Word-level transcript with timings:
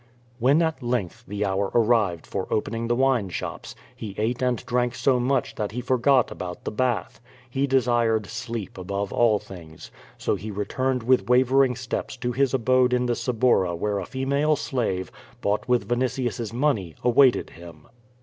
When 0.39 0.63
at 0.63 0.81
length 0.81 1.25
the 1.27 1.45
hour 1.45 1.69
arrived 1.75 2.25
for 2.25 2.47
opening 2.51 2.87
the 2.87 2.95
wine 2.95 3.29
shops, 3.29 3.75
he 3.95 4.15
ate 4.17 4.41
and 4.41 4.57
drank 4.65 4.95
so 4.95 5.19
much 5.19 5.53
that 5.53 5.73
he 5.73 5.79
forgot 5.81 6.31
about 6.31 6.63
the 6.63 6.71
bath, 6.71 7.21
lie 7.53 7.65
desired 7.67 8.25
sleep 8.25 8.79
above 8.79 9.13
all 9.13 9.37
things, 9.37 9.91
so 10.17 10.33
he 10.35 10.49
returned 10.49 11.03
with 11.03 11.29
wavering 11.29 11.75
steps 11.75 12.17
to 12.17 12.31
his 12.31 12.51
abode 12.51 12.93
in 12.93 13.05
the 13.05 13.13
Su1)arra 13.13 13.77
where 13.77 13.99
a 13.99 14.07
female 14.07 14.55
slave, 14.55 15.11
bouglit 15.39 15.67
with 15.67 15.87
Vinitius's 15.87 16.51
money, 16.51 16.95
awaited 17.03 17.51
him. 17.51 17.87